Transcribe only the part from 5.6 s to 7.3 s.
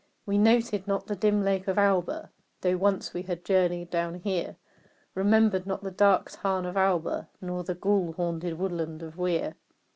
not the dank tarn of Auber,